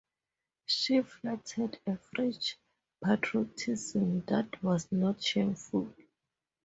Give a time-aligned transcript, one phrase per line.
[0.65, 2.57] She flattered a French
[3.03, 5.93] patriotism that was not shameful.